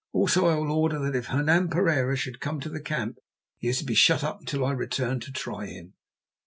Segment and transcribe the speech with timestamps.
[0.13, 3.19] Also I will order that if Hernan Pereira should come to the camp,
[3.59, 5.93] he is to be shut up until I return to try him.